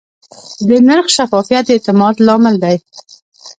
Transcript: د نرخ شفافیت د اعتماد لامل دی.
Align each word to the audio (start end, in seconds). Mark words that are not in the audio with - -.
د 0.67 0.69
نرخ 0.87 1.07
شفافیت 1.17 1.63
د 1.67 1.69
اعتماد 1.75 2.15
لامل 2.27 2.55
دی. 2.63 2.75